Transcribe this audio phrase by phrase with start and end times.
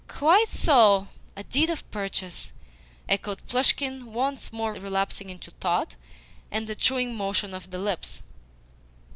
[0.07, 2.53] "Quite so a deed of purchase,"
[3.07, 5.95] echoed Plushkin, once more relapsing into thought
[6.49, 8.23] and the chewing motion of the lips.